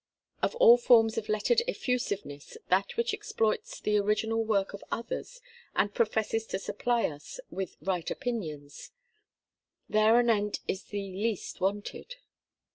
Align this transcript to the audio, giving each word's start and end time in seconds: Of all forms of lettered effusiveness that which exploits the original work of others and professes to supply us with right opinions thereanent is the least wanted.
Of 0.41 0.55
all 0.55 0.79
forms 0.79 1.19
of 1.19 1.29
lettered 1.29 1.61
effusiveness 1.67 2.57
that 2.69 2.97
which 2.97 3.13
exploits 3.13 3.79
the 3.79 3.99
original 3.99 4.43
work 4.43 4.73
of 4.73 4.83
others 4.91 5.41
and 5.75 5.93
professes 5.93 6.47
to 6.47 6.57
supply 6.57 7.05
us 7.07 7.39
with 7.51 7.77
right 7.83 8.09
opinions 8.09 8.93
thereanent 9.87 10.61
is 10.67 10.85
the 10.85 11.11
least 11.13 11.61
wanted. 11.61 12.15